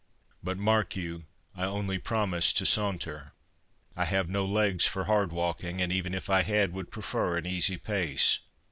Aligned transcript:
But, 0.41 0.57
mark 0.57 0.95
you, 0.95 1.27
I 1.55 1.65
only 1.65 1.99
promise 1.99 2.51
to 2.53 2.65
saunter. 2.65 3.33
I 3.95 4.05
have 4.05 4.27
no 4.29 4.47
legs 4.47 4.83
for 4.87 5.03
hard 5.03 5.31
walking, 5.31 5.79
and 5.79 5.91
even 5.91 6.15
if 6.15 6.27
I 6.27 6.41
had, 6.41 6.73
would 6.73 6.89
prefer 6.89 7.37
an 7.37 7.45
easy 7.45 7.77
pace. 7.77 8.39